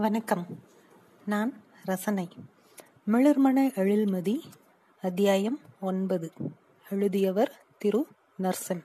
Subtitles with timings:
[0.00, 0.46] வணக்கம்.
[1.26, 2.28] நான் ரசனை.
[3.06, 4.40] மிளர்மண எழில்மதி
[5.02, 6.32] அத்தியாயம் ஒன்பது.
[6.90, 8.06] எழுதியவர் திரு
[8.42, 8.84] நர்சன்.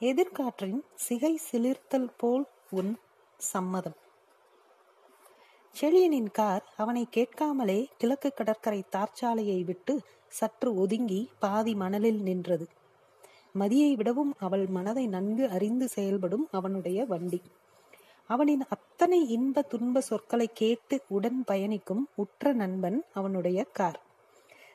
[0.00, 2.96] எதிர்காற்றின் சிகை சிலிர்த்தல் போல் உன்
[3.38, 3.94] சம்மதம்.
[5.80, 12.68] செழியனின் கார் அவனை கேட்காமலே கிழக்கு கடற்கரை தார்ச்சாலையை விட்டு சற்று ஒதுங்கி பாதி மணலில் நின்றது.
[13.58, 17.42] மதியை விடவும் அவள் மனதை நன்கு அறிந்து செயல்படும் அவனுடைய வண்டி.
[18.28, 24.00] அவனின் அத்தனை இன்ப துன்ப சொற்களை கேட்டு உடன் பயணிக்கும் உற்ற நண்பன் அவனுடைய கார்.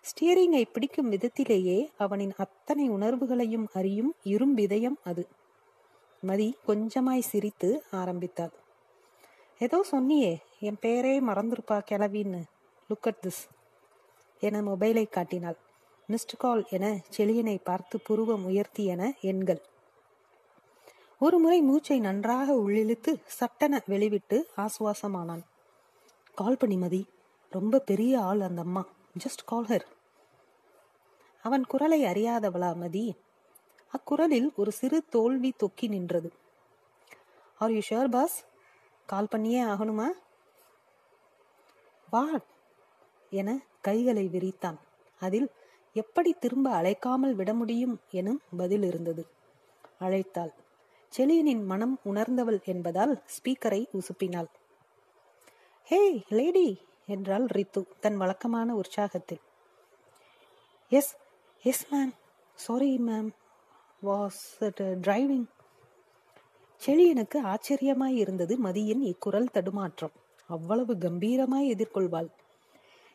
[0.02, 5.28] ஸ்டியரிங்கை பிடிக்கும் விதத்திலேயே அவனின் அத்தனை உணர்வுகளையும் அறியும் இரும்பிதயம் அது.
[6.22, 8.52] மதி கொஞ்சமாய் சிரித்து ஆரம்பித்தாள்.
[9.60, 12.42] ஏதோ சொன்னியே என் பேரே மறந்துருப்பா கிளவின்னு.
[12.90, 13.44] லுக் அட் திஸ்
[14.40, 15.58] என மொபைலை காட்டினாள்.
[16.10, 19.62] மிஸ்டு கால் என செழியனை பார்த்து புருவம் உயர்த்தியன எண்கள்.
[21.24, 25.42] ஒரு முறை மூச்சை நன்றாக உள்ளிழுத்து சட்டென வெளிவிட்டு ஆசுவாசமானான்.
[26.36, 27.10] கால் பண்ணி மதி.
[27.50, 28.86] ரொம்ப பெரிய ஆள் அந்த அம்மா.
[29.20, 29.86] ஜஸ்ட் கால் ஹர்
[31.42, 33.16] அவன் குரலை அறியாதவளா மதி?
[33.92, 36.32] அக்குரலில் ஒரு சிறு தோல்வி தொக்கி நின்றது.
[37.58, 38.46] Are you sure boss
[39.06, 40.08] call பண்ணியே ஆகணுமா?
[42.10, 42.26] வா
[43.30, 44.80] என கைகளை விரித்தான்.
[45.20, 45.52] அதில்
[45.94, 48.00] எப்படி திரும்ப அழைக்காமல் விட முடியும்?
[48.12, 49.28] எனும் பதில் இருந்தது.
[50.00, 50.54] அழைத்தாள்.
[51.14, 54.50] செலியனின் மனம் உணர்ந்தவள் என்பதால் ஸ்பீக்கரை உசுப்பினாள்.
[55.90, 56.68] ஹே லேடி!
[57.08, 59.42] என்றாள் ரித்து தன் வழக்கமான உற்சாகத்தில்.
[60.92, 61.12] Yes
[61.66, 62.14] yes ma'am
[62.60, 63.30] sorry ma'am
[64.02, 64.42] was
[64.78, 65.48] driving
[66.82, 70.16] செழியனுக்கு ஆச்சரியமாய் இருந்தது மதியின் இக்குரல் தடுமாற்றம்.
[70.50, 72.30] அவ்வளவு கம்பீரமாய் எதிர்கொள்வாள்.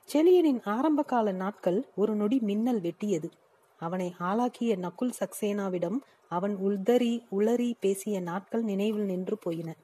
[0.08, 3.28] செழியனின் ஆரம்பகால நாட்கள் ஒரு நொடி மின்னல் வெட்டியது.
[3.77, 9.74] அவனை ஆளாக்கிய நகுல் சக்சேனாவிடம் அவன் உள்தறி உளறி பேசிய நாட்கள் நினைவில் நின்று போயின.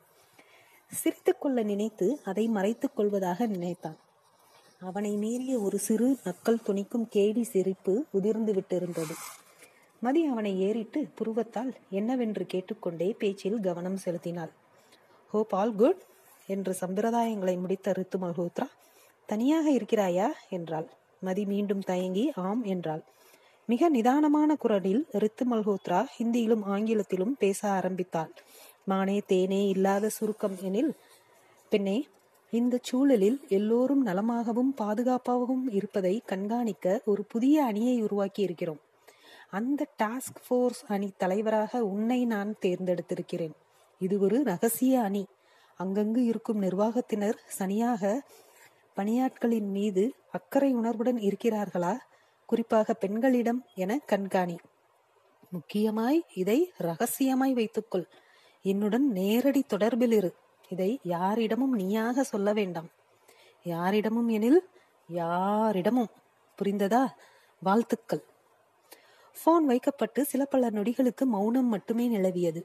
[0.86, 3.96] சிரித்துக்கொள்ள நினைத்து அதை மறைத்துக் கொள்வதாக நினைத்தான்.
[4.80, 9.12] அவனை மீறிய ஒரு சிறு நக்கல் துணிக்கும் கேடி சிரிப்பு உதிர்ந்து விட்டிருந்தது.
[10.00, 14.50] மதி அவனை ஏறிட்டு புருவத்தால் என்னவென்று கேட்டுக்கொண்டே பேச்சில் கவனம் செலுத்தினாள்.
[15.28, 16.02] ஹோப் ஆல் குட்
[16.46, 18.68] என்று சம்பிரதாயங்களை முடித்த ரித்து மல்ஹோத்ரா.
[19.26, 20.28] தனியாக இருக்கிறாயா?
[20.50, 20.88] என்றாள்.
[21.20, 23.02] மதி மீண்டும் தயங்கி ஆம் என்றாள்.
[23.72, 28.32] மிக நிதானமான குரலில் ரித்து மல்ஹோத்ரா ஹிந்தியிலும் ஆங்கிலத்திலும் பேச ஆரம்பித்தாள்.
[28.84, 30.92] மானே தேனே இல்லாத சுருக்கம் எனில்
[31.72, 31.98] பெண்ணே
[32.52, 38.80] இந்த சூழலில் எல்லோரும் நலமாகவும் பாதுகாப்பாகவும் இருப்பதை கண்காணிக்க ஒரு புதிய அணியை உருவாக்கி இருக்கிறோம்.
[39.50, 43.56] அந்த டாஸ்க் ஃபோர்ஸ் அணி தலைவராக உன்னை நான் தேர்ந்தெடுத்திருக்கிறேன்.
[44.00, 45.24] இது ஒரு ரகசிய அணி.
[45.78, 48.12] அங்கங்கு இருக்கும் நிர்வாகத்தினர் சனியாக
[48.96, 51.94] பணியாட்களின் மீது அக்கறை உணர்வுடன் இருக்கிறார்களா?
[52.52, 54.58] குறிப்பாக பெண்களிடம் என கண்காணி.
[55.50, 58.06] முக்கியமாய் இதை ரகசியமாய் வைத்துக்கொள்.
[58.62, 60.30] என்னுடன் நேரடி தொடர்பில் இரு.
[60.68, 62.88] இதை யாரிடமும் நீயாக சொல்ல வேண்டாம்.
[63.66, 64.60] யாரிடமும் எனில்
[65.08, 66.10] யாரிடமும்.
[66.58, 67.02] புரிந்ததா?
[67.62, 68.22] வாழ்த்துக்கள்.
[69.44, 72.62] போன் வைக்கப்பட்டு சில பல நொடிகளுக்கு மௌனம் மட்டுமே நிலவியது.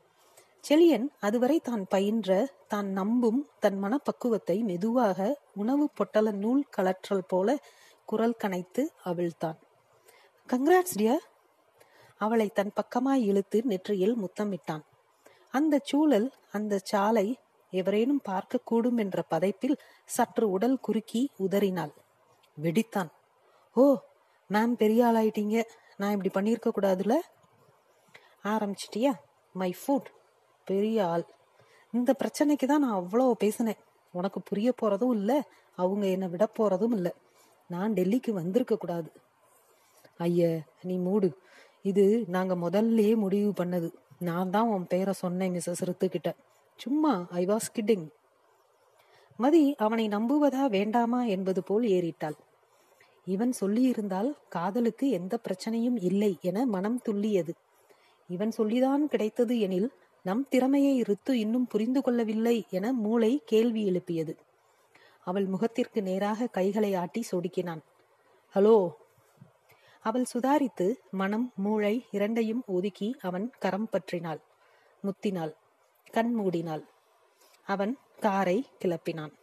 [0.69, 7.57] செலியன் அதுவரை தான் பயின்ற தான் நம்பும் தன் மனப்பக்குவத்தை மெதுவாக உணவு பொட்டல நூல் கலற்றல் போல
[8.05, 9.57] குரல் கனைத்து அவிழ்த்தான்.
[10.53, 11.23] கங்க்ராட்ஸ் டியர்
[12.17, 14.83] அவளை தன் பக்கமாய் இழுத்து நெற்றியில் முத்தமிட்டான்.
[15.49, 17.37] அந்த சூழல் அந்த சாலை
[17.69, 21.93] எவரேனும் பார்க்க கூடும் என்ற பதைப்பில் சற்று உடல் குறுக்கி உதறினாள்.
[22.61, 23.09] வெடித்தான்.
[23.73, 23.95] ஓ
[24.49, 25.63] மேம் பெரிய ஆளாயிட்டீங்க.
[25.97, 27.13] நான் இப்படி பண்ணியிருக்க கூடாதுல?
[28.43, 29.13] ஆரம்பிச்சிட்டியா?
[29.53, 30.09] மை ஃபுட்
[30.65, 31.25] பெரிய ஆள்.
[31.91, 33.81] இந்த பிரச்சனைக்கு தான் நான் அவ்வளோ பேசினேன்.
[34.11, 35.41] உனக்கு புரிய போறதும் இல்லை.
[35.75, 37.11] அவங்க என்னை விட போறதும் இல்லை.
[37.67, 39.09] நான் டெல்லிக்கு வந்திருக்க கூடாது.
[40.17, 41.29] ஐய நீ மூடு.
[41.81, 43.89] இது நாங்க முதல்லயே முடிவு பண்ணது.
[44.19, 46.29] நான் தான் உன் பேரை சொன்னேன் மிஸ்ஸஸ் ரித்துக்கிட்ட.
[46.75, 48.07] சும்மா ஐ வாஸ் கிட்டிங்
[49.37, 52.37] மதி அவனை நம்புவதா வேண்டாமா என்பது போல் ஏறிட்டாள்.
[53.25, 57.53] இவன் சொல்லியிருந்தால் காதலுக்கு எந்த பிரச்சனையும் இல்லை என மனம் துள்ளியது.
[58.27, 59.89] இவன் சொல்லிதான் கிடைத்தது எனில்
[60.23, 64.35] நம் திறமையை ரித்து இன்னும் புரிந்து கொள்ளவில்லை என மூளை கேள்வி எழுப்பியது.
[65.23, 67.83] அவள் முகத்திற்கு நேராக கைகளை ஆட்டி சொடுக்கினான்.
[68.55, 68.89] ஹலோ
[70.07, 74.41] அவள் சுதாரித்து மனம் மூளை இரண்டையும் ஒதுக்கி அவன் கரம் பற்றினாள்.
[75.01, 75.53] முத்தினாள்.
[76.11, 76.83] கண் மூடினாள்.
[77.65, 79.33] அவன் காரை கிளப்பினான்.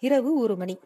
[0.00, 0.78] இரவு ஒரு மணி.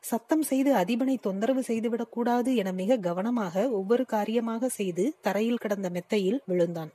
[0.00, 6.42] சத்தம் செய்து அதிபனை தொந்தரவு செய்துவிடக் கூடாது என மிக கவனமாக ஒவ்வொரு காரியமாக செய்து தரையில் கிடந்த மெத்தையில்
[6.46, 6.90] விழுந்தான்.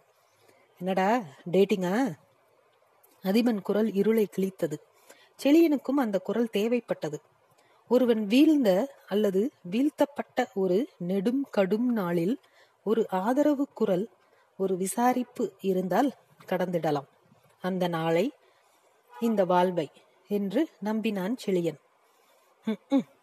[0.78, 2.14] என்னடா டேட்டிங்கா?
[3.24, 4.74] அதிபன் குரல் இருளை கிழித்தது.
[5.44, 7.18] செளியனுக்கும் அந்த குரல் தேவைப்பட்டது.
[7.92, 8.70] ஒருவன் வீழ்ந்த
[9.08, 9.42] அல்லது
[9.72, 12.36] வீழ்த்தப்பட்ட ஒரு நெடும் கடும் நாளில்
[12.84, 14.06] ஒரு ஆதரவு குரல்
[14.58, 16.12] ஒரு விசாரிப்பு இருந்தால்
[16.48, 17.10] கடந்திடலாம்.
[17.62, 18.26] அந்த நாளை
[19.22, 19.88] இந்த வாழ்வை
[20.28, 21.80] என்று நம்பினான் செழியன்.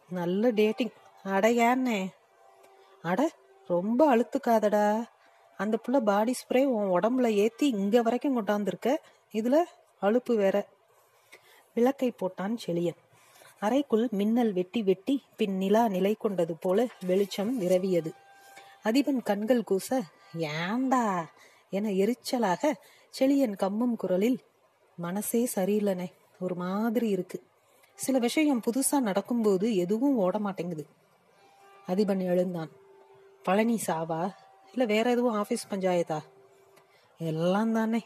[0.09, 0.93] நல்ல டேட்டிங்.
[1.25, 2.01] அடையானே
[3.03, 3.31] அட
[3.69, 4.87] ரொம்ப அழுத்துக்காதடா.
[5.57, 8.97] அந்த புள்ள பாடி ஸ்ப்ரே உன் உடம்புல ஏத்தி இங்க வரைக்கும் கொண்டாந்துருக்க.
[9.33, 9.57] இதுல
[10.03, 10.57] அழுப்பு வேற.
[11.75, 13.01] விளக்கை போட்டான் செழியன்.
[13.61, 18.11] அறைக்குள் மின்னல் வெட்டி வெட்டி பின் நிலா நிலை கொண்டது போல வெளிச்சம் விரவியது.
[18.85, 20.01] அதிபன் கண்கள் கூச
[20.37, 21.31] ஏண்டா?
[21.71, 22.73] என எரிச்சலாக
[23.19, 24.39] செளியன் கம்மும் குரலில்
[24.97, 27.43] மனசே சரியில்லைனே ஒரு மாதிரி இருக்கு.
[27.95, 30.87] சில விஷயம் புதுசா நடக்கும்போது எதுவும் ஓட மாட்டேங்குது
[31.87, 32.71] அதிபன் எழுந்தான்.
[33.43, 34.35] பழனி சாவா?
[34.73, 36.19] இல்ல வேற எதுவும் ஆபீஸ் பஞ்சாயத்தா?
[37.19, 38.01] எல்லாம் தானே.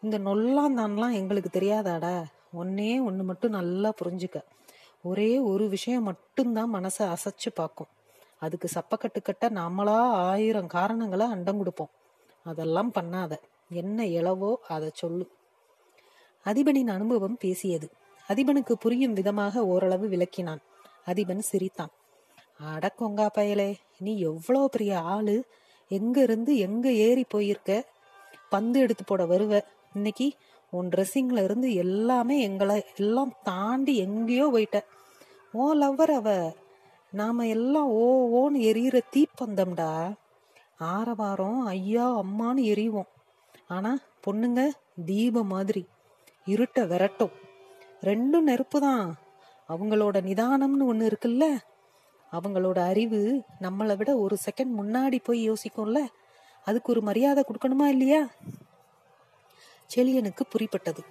[0.00, 2.24] இந்த நொல்லாந்தான்லாம் எங்களுக்கு தெரியாதாடா?
[2.52, 4.42] ஒன்னே ஒன்று மட்டும் நல்லா புரிஞ்சுக்க.
[5.02, 7.86] ஒரே ஒரு விஷயம் மட்டும்தான் மனசை அசைச்சு பார்க்கும்.
[8.38, 11.90] அதுக்கு சப்பக்கட்டுக்கட்ட நாமளா ஆயிரம் காரணங்களை அண்டம் கொடுப்போம்.
[12.42, 13.32] அதெல்லாம் பண்ணாத.
[13.70, 15.30] என்ன இளவோ அதை சொல்லு.
[16.44, 17.90] அதிபனின் அனுபவம் பேசியது.
[18.28, 20.58] அதிபனுக்கு புரியும் விதமாக ஓரளவு விளக்கினான்.
[21.06, 21.90] அதிபன் சிரித்தான்.
[22.58, 25.44] அட கொங்கா பயலே நீ எவ்வளோ பெரிய ஆளு.
[25.88, 27.84] எங்க இருந்து எங்க ஏறி போயிருக்க?
[28.48, 29.60] பந்து எடுத்து போட வருவ.
[29.94, 30.32] இன்னைக்கு
[30.70, 34.78] உன் ட்ரெஸ்ஸிங்ல இருந்து எல்லாமே எங்களை எல்லாம் தாண்டி எங்கேயோ போயிட்ட
[35.52, 36.56] ஓ லவ்வர் அவ.
[37.10, 38.04] நாம எல்லாம் ஓ
[38.40, 40.12] ஓன்னு எரியிற தீப்பந்தம்டா.
[40.78, 43.08] ஆரவாரம் ஐயா அம்மான்னு எரிவோம்.
[43.68, 44.70] ஆனா பொண்ணுங்க
[45.04, 45.86] தீபம் மாதிரி.
[46.44, 47.30] இருட்ட விரட்டும்.
[48.00, 49.14] ரெண்டும் நெருப்பு தான்
[49.68, 51.56] அவங்களோட நிதானம்னு ஒண்ணு இருக்குல்ல?
[52.32, 56.06] அவங்களோட அறிவு நம்மளை விட ஒரு செகண்ட் முன்னாடி போய் யோசிக்கும்ல?
[56.64, 58.28] அதுக்கு ஒரு மரியாதை கொடுக்கணுமா இல்லையா?
[59.94, 61.02] செளியனுக்கு புரிப்பட்டது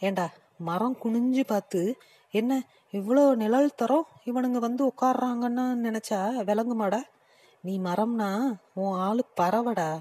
[0.00, 1.96] ஏண்டா மரம் குனிஞ்சு பார்த்து
[2.30, 4.02] என்ன இவ்வளோ நிழல் தரோம்?
[4.24, 7.02] இவனுங்க வந்து உட்காடுறாங்கன்னு நினைச்சா விளங்குமாடா?
[7.60, 10.00] நீ மரம்னா உன் ஆளு பறவடா.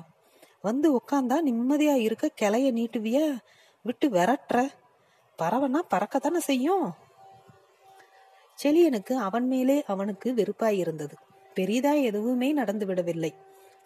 [0.62, 3.38] வந்து உக்காந்தா நிம்மதியா இருக்க கிளைய நீட்டுவிய?
[3.82, 4.70] விட்டு விரட்டுற.
[5.42, 6.94] பறவைனா பறக்கத்தானே செய்யும்?
[8.64, 11.16] செளியனுக்கு அவன் மேலே அவனுக்கு வெறுப்பாய் இருந்தது.
[11.54, 13.36] பெரிதா எதுவுமே நடந்து விடவில்லை.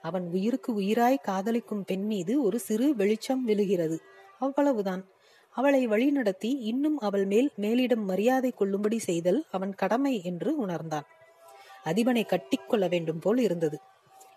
[0.01, 4.01] அவன் உயிருக்கு உயிராய் காதலிக்கும் பெண் மீது ஒரு சிறு வெளிச்சம் விழுகிறது.
[4.39, 5.03] அவ்வளவுதான்.
[5.51, 11.07] அவளை வழிநடத்தி இன்னும் அவள் மேல் மேலிடம் மரியாதை கொள்ளும்படி செய்தல் அவன் கடமை என்று உணர்ந்தான்.
[11.83, 13.79] அதிபனை கட்டிக்கொள்ள வேண்டும் போல் இருந்தது.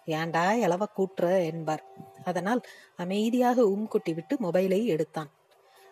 [0.07, 1.85] ஏண்டா எளவ கூட்டுற என்பார்.
[2.25, 2.61] அதனால்
[2.97, 5.31] அமைதியாக உம் கொட்டிவிட்டு மொபைலை எடுத்தான்.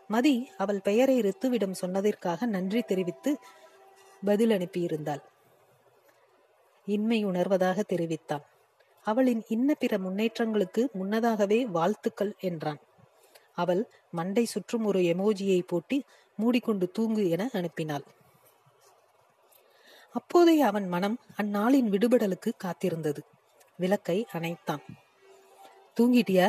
[0.09, 3.39] மதி அவள் பெயரை ரித்துவிடம் சொன்னதற்காக நன்றி தெரிவித்து
[4.25, 5.23] பதில் அனுப்பியிருந்தாள்.
[6.87, 8.45] இன்மை உணர்வதாக தெரிவித்தான்.
[9.03, 12.79] அவளின் இன்ன பிற முன்னேற்றங்களுக்கு முன்னதாகவே வாழ்த்துக்கள் என்றான்.
[13.59, 16.05] அவள் மண்டை சுற்றும் ஒரு எமோஜியை போட்டி
[16.37, 18.05] மூடிக்கொண்டு தூங்கு என அனுப்பினாள்.
[20.13, 23.19] அப்போதே அவன் மனம் அந்நாளின் விடுபடலுக்கு காத்திருந்தது.
[23.77, 24.83] விளக்கை அணைத்தான்.
[26.01, 26.49] தூங்கிட்டியா?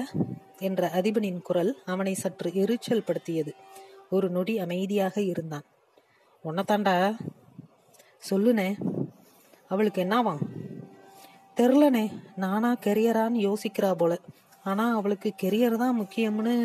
[0.60, 3.56] என்ற அதிபனின் குரல் அவனை சற்று எரிச்சல் படுத்தியது.
[4.10, 5.66] ஒரு நொடி அமைதியாக இருந்தான்.
[6.44, 7.18] உன்னத்தாண்டா?
[8.30, 8.76] சொல்லுனே.
[9.68, 10.42] அவளுக்கு என்னவாம்?
[11.56, 12.24] தெரிலனே.
[12.36, 14.20] நானா கெரியரான்னு யோசிக்கிறா போல.
[14.70, 16.56] ஆனா அவளுக்கு கெரியர் தான் முக்கியம்னு.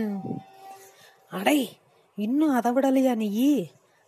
[1.31, 1.61] அடை
[2.19, 3.29] இன்னும் அதை விடலையா நீ?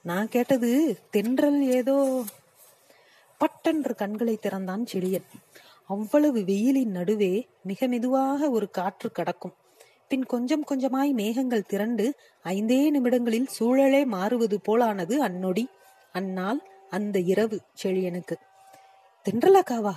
[0.04, 0.70] நான் கேட்டது
[1.10, 1.96] தென்றல் ஏதோ.
[3.40, 5.28] பட்டென்று கண்களை திறந்தான் செழியன்
[5.88, 7.32] அவ்வளவு வெயிலின் நடுவே
[7.62, 9.54] மிக மெதுவாக ஒரு காற்று கடக்கும்.
[10.08, 12.04] பின் கொஞ்சம் கொஞ்சமாய் மேகங்கள் திரண்டு
[12.44, 15.64] ஐந்தே நிமிடங்களில் சூழலே மாறுவது போலானது அந்நொடி
[16.12, 18.36] அந்நாள் அந்த இரவு செழியனுக்கு.
[19.26, 19.94] தென்றலாக்காவா?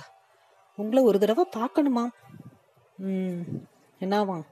[0.78, 2.04] உங்களை ஒரு தடவை பார்க்கணுமா
[2.98, 3.42] ம்.
[4.00, 4.44] என்னவாம்?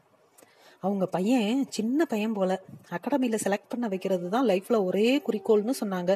[0.85, 2.53] அவங்க பையன் சின்ன பையன் போல.
[2.97, 6.13] அகாடமியில செலக்ட் பண்ண வைக்கிறது தான் லைஃப்ல ஒரே குறிக்கோள்னு சொன்னாங்க.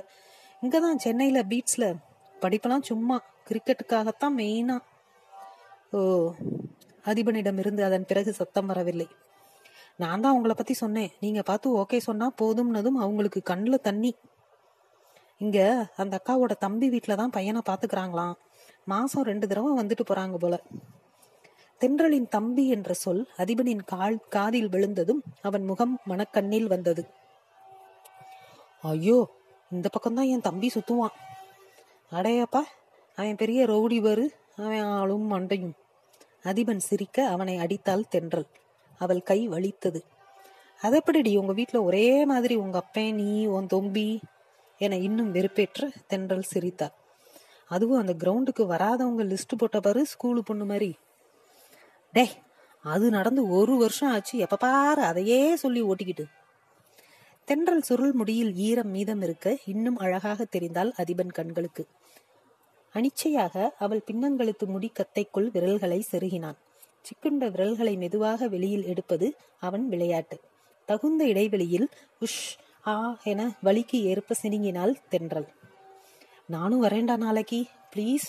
[0.62, 1.86] இங்க தான் சென்னையில பீட்ஸ்ல
[2.42, 3.16] படிப்பெல்லாம் சும்மா.
[3.48, 4.76] கிரிக்கெட்டுக்காகத்தான் மெயினா
[5.96, 6.00] ஓ
[7.10, 9.06] அதிபனிடம் இருந்து அதன் பிறகு சத்தம் வரவில்லை.
[10.02, 11.10] நான் தான் அவங்கள பத்தி சொன்னேன்.
[11.20, 14.12] நீங்க பார்த்து ஓகே சொன்னா போதும்னதும் அவங்களுக்கு கண்ணுல தண்ணி.
[15.44, 15.58] இங்க
[16.02, 18.34] அந்த அக்காவோட தம்பி வீட்டுல தான் பையனை பாத்துக்கிறாங்களாம்
[18.92, 20.56] மாசம் ரெண்டு தடவை வந்துட்டு போறாங்க போல.
[21.82, 27.02] தென்றலின் தம்பி என்ற சொல் அதிபனின் கால் காதில் விழுந்ததும் அவன் முகம் மனக்கண்ணில் வந்தது.
[28.82, 29.18] ஐயோ
[29.70, 31.16] இந்த பக்கம்தான் என் தம்பி சுத்துவான்.
[32.12, 32.62] அடையப்பா
[33.18, 35.74] அவன் பெரிய ரவுடி வரு அவன் ஆளும் மண்டையும்.
[36.44, 38.48] அதிபன் சிரிக்க அவனை அடித்தாள் தென்றல்.
[39.00, 40.00] அவள் கை வலித்தது.
[40.80, 44.08] அதப்படிடி உங்க வீட்டுல ஒரே மாதிரி உங்க அப்பன் நீ உன் தொம்பி
[44.80, 46.94] என இன்னும் வெறுப்பேற்ற தென்றல் சிரித்தார்
[47.70, 50.90] அதுவும் அந்த கிரவுண்டுக்கு வராதவங்க லிஸ்ட் போட்ட பாரு ஸ்கூலு பொண்ணு மாதிரி
[52.12, 52.30] டே
[52.82, 54.38] அது நடந்து ஒரு வருஷம் ஆச்சு.
[54.38, 56.24] எப்ப பாரு அதையே சொல்லி ஓட்டிக்கிட்டு.
[57.44, 61.86] தென்றல் சுருள் முடியில் ஈரம் மீதம் இருக்க இன்னும் அழகாக தெரிந்தால் அதிபன் கண்களுக்கு.
[62.94, 66.58] அனிச்சையாக அவள் பின்னங்கழுத்து முடி கத்தைக்குள் விரல்களை செருகினான்.
[67.06, 70.40] சிக்குண்ட விரல்களை மெதுவாக வெளியில் எடுப்பது அவன் விளையாட்டு.
[70.84, 71.88] தகுந்த இடைவெளியில்
[72.20, 75.48] உஷ் ஆ என வலிக்கு ஏற்ப சினிங்கினாள் தென்றல்.
[76.46, 77.66] நானும் வரேண்டா நாளைக்கு
[77.96, 78.26] ப்ளீஸ்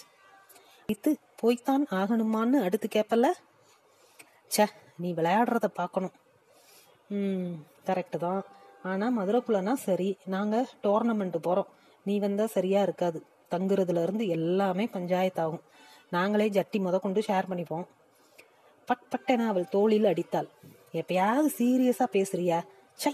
[0.94, 3.26] இத்து போய்த்தான் ஆகணுமான்னு அடுத்து கேப்பல்ல?
[4.52, 4.66] ச்சே
[5.02, 6.14] நீ விளையாடுறத பார்க்கணும்
[7.10, 7.54] ம்
[7.88, 8.42] கரெக்டு தான்.
[8.90, 10.10] ஆனால் மதுரைக்குள்ளனா சரி.
[10.34, 11.70] நாங்கள் டோர்னமெண்ட்டு போகிறோம்
[12.06, 13.20] நீ வந்தால் சரியாக இருக்காது.
[13.52, 15.64] தங்குறதுலேருந்து எல்லாமே பஞ்சாயத்தாகும்
[16.16, 17.86] நாங்களே ஜட்டி முத கொண்டு ஷேர் பண்ணிப்போம்.
[18.88, 20.50] பட் பட்டென அவள் தோளில் அடித்தாள்.
[21.02, 22.60] எப்பயாவது சீரியஸாக பேசுறியா?
[23.00, 23.14] சை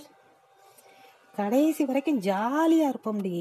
[1.37, 3.35] கடைசி வரைக்கும் ஜாலியாக இருப்போம்டி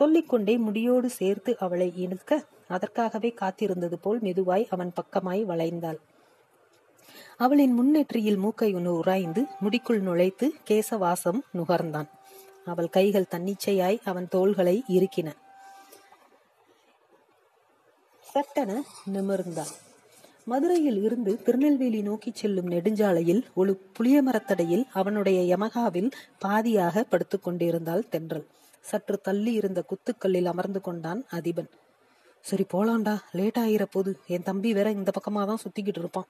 [0.00, 2.40] சொல்லிக்கொண்டே முடியோடு சேர்த்து அவளை இழுக்க
[2.74, 5.98] அதற்காகவே காத்திருந்தது போல் மெதுவாய் அவன் பக்கமாய் வளைந்தாள்.
[7.36, 12.08] அவளின் முன்னெற்றியில் மூக்கை ஒன்று உராய்ந்து முடிக்குள் நுழைத்து கேசவாசம் நுகர்ந்தான்.
[12.64, 15.32] அவள் கைகள் தன்னிச்சையாய் அவன் தோள்களை இறுக்கின.
[18.20, 19.70] சட்டென நிமிர்ந்தான்.
[20.44, 26.10] மதுரையில் இருந்து திருநெல்வேலி நோக்கி செல்லும் நெடுஞ்சாலையில் ஒரு புளிய மரத்தடையில் அவனுடைய யமகாவில்
[26.44, 28.46] பாதியாக படுத்துக் கொண்டிருந்தாள் தென்றல்.
[28.80, 31.68] சற்று தள்ளி இருந்த குத்துக்கல்லில் அமர்ந்து கொண்டான் அதிபன்.
[32.40, 36.26] சரி போலாண்டா லேட் ஆகிற போது என் தம்பி வேற இந்த பக்கமாதான் சுத்திக்கிட்டு இருப்பான்.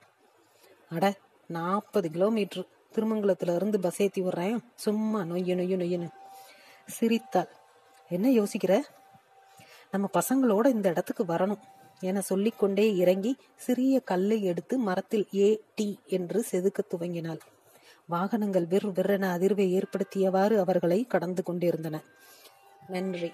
[0.95, 1.13] அட
[1.47, 4.59] நாற்பது கிலோமீட்டர் திருமங்கலத்துல இருந்து பஸ் ஏத்தி விடுறேன்.
[4.75, 6.09] சும்மா நொய்யு நொய்யு நொய்யுன்னு.
[6.87, 7.47] சிரித்தாள்.
[8.09, 8.81] என்ன யோசிக்கிற?
[9.91, 11.59] நம்ம பசங்களோட இந்த இடத்துக்கு வரணும்
[11.99, 17.39] என சொல்லிக்கொண்டே இறங்கி சிறிய கல்லை எடுத்து மரத்தில் ஏ டி என்று செதுக்க துவங்கினாள்.
[18.05, 22.01] வாகனங்கள் விர் விற்றென அதிர்வை ஏற்படுத்தியவாறு அவர்களை கடந்து கொண்டிருந்தன.
[22.87, 23.31] நன்றி.